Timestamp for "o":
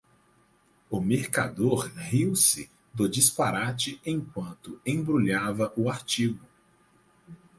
0.89-0.99, 5.77-5.91